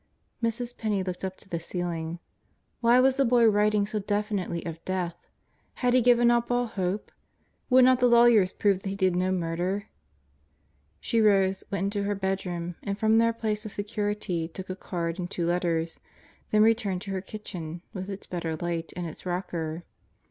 [0.43, 0.75] ."Mrs.
[0.75, 2.17] Penney looked up to the ceiling.
[2.79, 5.27] Why was the boy writing so definitely of death?
[5.75, 7.11] Had he given up all hope?
[7.69, 9.89] Would not the lawyers prove that he did no murder?
[10.99, 15.19] She rose, went into her bedroom, and from their place of security took a card
[15.19, 15.99] and two letters,
[16.49, 19.83] then returned to her kitchen with its better light and its rocker.